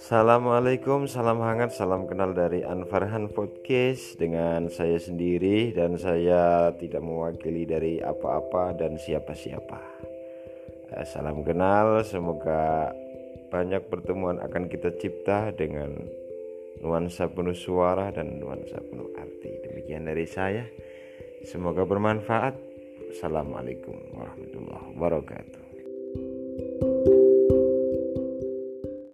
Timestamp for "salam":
1.04-1.44, 1.76-2.08, 11.04-11.44